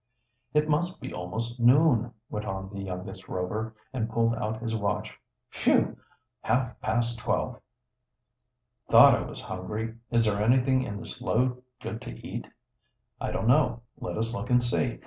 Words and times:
"It 0.55 0.67
must 0.67 0.99
be 0.99 1.13
almost 1.13 1.59
noon," 1.59 2.11
went 2.27 2.47
on 2.47 2.71
the 2.73 2.81
youngest 2.81 3.27
Rover, 3.29 3.75
and 3.93 4.09
pulled 4.09 4.33
out 4.33 4.59
his 4.59 4.75
watch. 4.75 5.15
"Phew! 5.51 5.95
Half 6.41 6.79
past 6.81 7.19
twelve!" 7.19 7.61
"Thought 8.89 9.13
I 9.13 9.21
was 9.21 9.41
hungry. 9.41 9.93
Is 10.09 10.25
there 10.25 10.43
anything 10.43 10.81
in 10.81 10.99
this 10.99 11.21
load 11.21 11.61
good 11.79 12.01
to 12.01 12.15
eat?" 12.27 12.47
"I 13.19 13.31
don't 13.31 13.45
know. 13.47 13.83
Let 13.95 14.17
us 14.17 14.33
look 14.33 14.49
and 14.49 14.63
see. 14.63 14.99